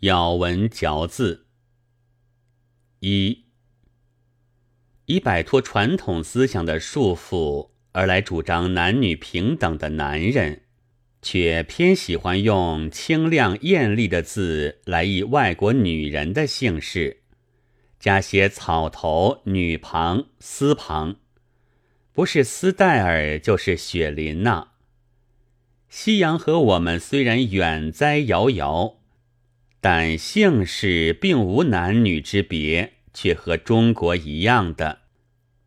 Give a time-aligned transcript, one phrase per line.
[0.00, 1.46] 咬文嚼字。
[3.00, 3.44] 一，
[5.06, 10.62] 以摆脱传统思想的束缚而来主张男女平等的男人，
[11.22, 17.22] 却偏喜欢用清亮艳丽的字来译外国女人的姓氏，
[17.98, 21.16] 加些草头、女旁、丝旁，
[22.12, 24.72] 不是斯戴尔就是雪琳娜。
[25.88, 29.03] 夕阳和我们虽然远哉遥遥。
[29.86, 35.00] 但姓氏并无男女之别，却和中国一样的，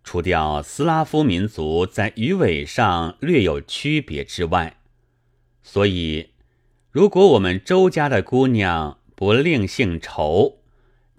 [0.03, 4.77] 除掉斯拉夫民族在鱼尾上略有区别之外，
[5.61, 6.31] 所以，
[6.89, 10.63] 如果我们周家的姑娘不另姓仇，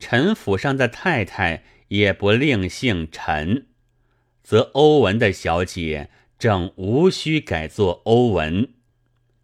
[0.01, 3.69] 陈府上的太太也不另姓陈，
[4.43, 8.71] 则欧文的小姐正无需改作欧文。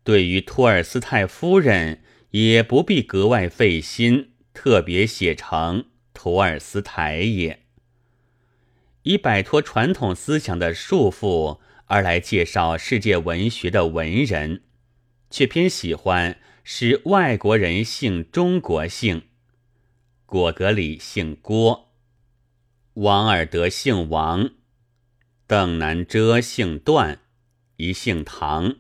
[0.03, 2.01] 对于托尔斯泰夫人。
[2.35, 7.63] 也不必格外费心，特别写成托尔斯泰也，
[9.05, 14.65] 以摆脱传统思想的束缚而来介绍世界文学的文人，
[15.31, 19.29] 却偏喜欢使外国人姓中国姓。
[20.27, 21.93] 果戈里姓郭，
[22.95, 24.51] 王尔德姓王，
[25.47, 27.21] 邓南遮姓段，
[27.77, 28.79] 一姓唐，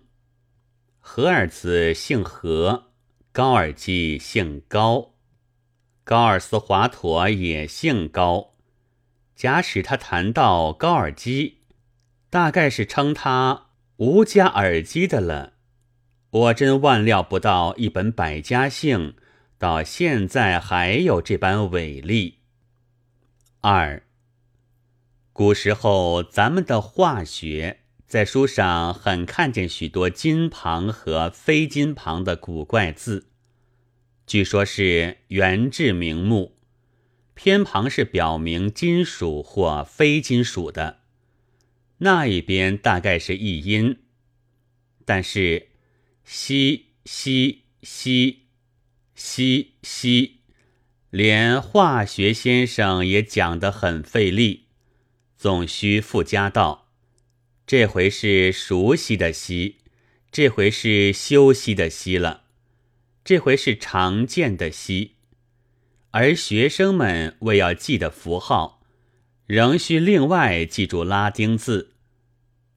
[0.98, 2.93] 何尔兹姓何。
[3.34, 5.14] 高尔基姓高，
[6.04, 8.54] 高尔斯华佗也姓高。
[9.34, 11.58] 假使他谈到高尔基，
[12.30, 15.54] 大概是称他无加耳机的了。
[16.30, 19.16] 我真万料不到，一本百家姓
[19.58, 22.38] 到现在还有这般伟力。
[23.62, 24.04] 二，
[25.32, 27.80] 古时候咱们的化学。
[28.14, 33.26] 在书上很看见许多金旁和非金旁的古怪字，
[34.24, 36.56] 据说是原制名目，
[37.34, 41.00] 偏旁是表明金属或非金属的，
[41.98, 43.98] 那一边大概是译音。
[45.04, 45.70] 但是
[46.22, 48.44] 西西西
[49.16, 50.38] 西西，
[51.10, 54.66] 连化学先生也讲得很费力，
[55.36, 56.83] 总需附加道。
[57.66, 59.76] 这回是熟悉的“悉”，
[60.30, 62.42] 这回是休息的“息”了，
[63.24, 65.12] 这回是常见的“息”，
[66.12, 68.82] 而学生们为要记的符号，
[69.46, 71.92] 仍需另外记住拉丁字。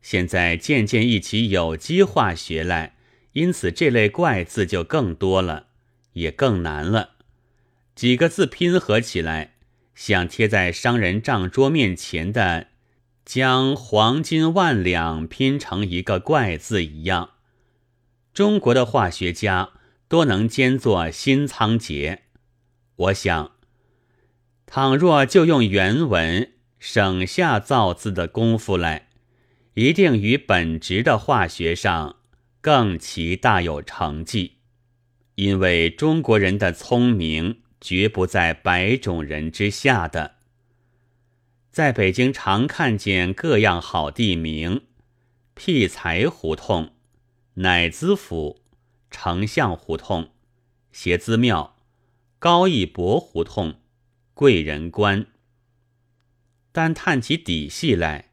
[0.01, 2.95] 现在渐渐一起有机化学来，
[3.33, 5.67] 因此这类怪字就更多了，
[6.13, 7.15] 也更难了。
[7.93, 9.55] 几个字拼合起来，
[9.93, 12.67] 像贴在商人账桌面前的。
[13.27, 17.31] 将黄金万两拼成一个怪字一样，
[18.33, 19.71] 中国的化学家
[20.07, 22.19] 多能兼作新仓颉。
[22.95, 23.51] 我想，
[24.65, 29.09] 倘若就用原文，省下造字的功夫来，
[29.73, 32.15] 一定于本职的化学上
[32.61, 34.53] 更其大有成绩。
[35.35, 40.36] 因为中国人的聪明绝不在百种人之下的。
[41.77, 44.81] 在北京常看见各样好地名：
[45.53, 46.93] 辟财胡同、
[47.53, 48.63] 乃资府、
[49.11, 50.31] 丞相胡同、
[50.91, 51.77] 协资庙、
[52.39, 53.75] 高义博胡同、
[54.33, 55.27] 贵人关。
[56.71, 58.31] 但探起底细来，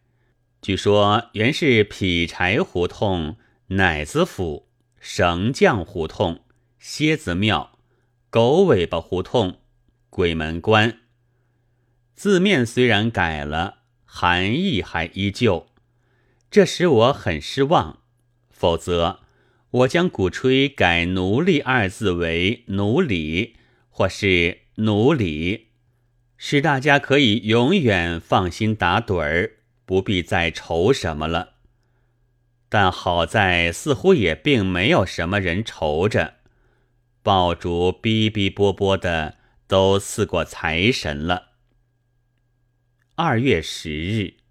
[0.62, 6.40] 据说原是劈柴胡同、乃子府、绳匠胡同、
[6.78, 7.78] 蝎子庙、
[8.30, 9.58] 狗尾巴胡同、
[10.08, 11.00] 鬼门关。
[12.14, 15.66] 字面虽然改了，含义还依旧，
[16.50, 17.98] 这使我很失望。
[18.50, 19.20] 否则，
[19.70, 23.56] 我将鼓吹改“奴隶”二字为“奴隶”
[23.90, 25.68] 或是“奴隶”，
[26.38, 31.54] 使大家可以永远放心打盹儿，不必再愁什么了。
[32.68, 36.34] 但好在似乎也并没有什么人愁着，
[37.22, 39.36] 爆竹哔哔啵啵的
[39.66, 41.53] 都赐过财神了。
[43.16, 44.43] 二月十日。